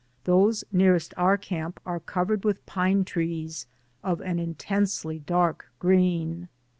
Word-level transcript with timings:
Those 0.23 0.63
nearest 0.71 1.13
our 1.15 1.37
camp 1.37 1.79
are 1.85 1.99
covered 1.99 2.43
with 2.43 2.65
pine 2.65 3.05
trees 3.05 3.67
of 4.03 4.19
an 4.19 4.39
intensely 4.39 5.19
dark 5.19 5.67
green. 5.77 6.49